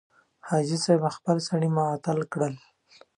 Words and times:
حاجي 0.47 0.77
صاحب 0.85 1.01
خپل 1.17 1.37
سړي 1.47 1.69
معطل 1.77 2.19
کړل. 2.31 2.53